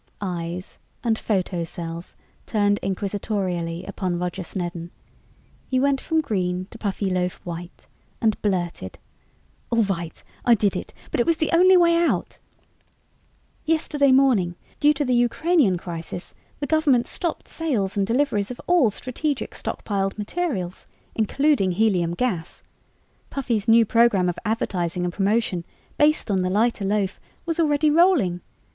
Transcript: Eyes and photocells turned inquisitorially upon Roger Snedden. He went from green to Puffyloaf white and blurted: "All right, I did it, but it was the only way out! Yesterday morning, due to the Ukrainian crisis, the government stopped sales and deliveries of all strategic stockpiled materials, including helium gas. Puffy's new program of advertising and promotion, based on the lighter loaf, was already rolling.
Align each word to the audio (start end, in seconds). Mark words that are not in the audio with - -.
Eyes 0.19 0.79
and 1.03 1.15
photocells 1.15 2.15
turned 2.47 2.79
inquisitorially 2.81 3.87
upon 3.87 4.17
Roger 4.17 4.41
Snedden. 4.43 4.89
He 5.69 5.79
went 5.79 6.01
from 6.01 6.21
green 6.21 6.65
to 6.71 6.79
Puffyloaf 6.79 7.35
white 7.45 7.85
and 8.19 8.41
blurted: 8.41 8.97
"All 9.69 9.83
right, 9.83 10.23
I 10.43 10.55
did 10.55 10.75
it, 10.75 10.91
but 11.11 11.19
it 11.19 11.27
was 11.27 11.37
the 11.37 11.51
only 11.53 11.77
way 11.77 11.95
out! 11.95 12.39
Yesterday 13.63 14.11
morning, 14.11 14.55
due 14.79 14.91
to 14.91 15.05
the 15.05 15.13
Ukrainian 15.13 15.77
crisis, 15.77 16.33
the 16.61 16.65
government 16.65 17.05
stopped 17.07 17.47
sales 17.47 17.95
and 17.95 18.07
deliveries 18.07 18.49
of 18.49 18.59
all 18.65 18.89
strategic 18.89 19.51
stockpiled 19.53 20.17
materials, 20.17 20.87
including 21.13 21.73
helium 21.73 22.15
gas. 22.15 22.63
Puffy's 23.29 23.67
new 23.67 23.85
program 23.85 24.29
of 24.29 24.39
advertising 24.45 25.03
and 25.03 25.13
promotion, 25.13 25.63
based 25.99 26.31
on 26.31 26.41
the 26.41 26.49
lighter 26.49 26.85
loaf, 26.85 27.19
was 27.45 27.59
already 27.59 27.91
rolling. 27.91 28.41